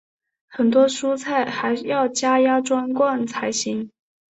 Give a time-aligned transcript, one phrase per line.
[0.49, 3.91] 很多蔬菜还要加压装罐才行。